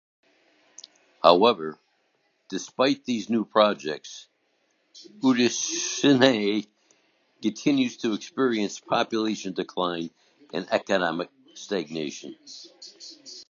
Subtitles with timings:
[1.21, 1.77] However,
[2.49, 4.27] despite these new projects,
[5.19, 6.65] Utashinai
[7.43, 10.09] continues to experience population decline
[10.55, 12.35] and economic stagnation.